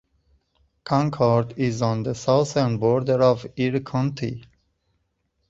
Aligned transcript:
Concord 0.83 1.53
is 1.59 1.83
on 1.83 2.01
the 2.01 2.15
southern 2.15 2.79
border 2.79 3.21
of 3.21 3.45
Erie 3.55 3.81
County. 3.81 4.43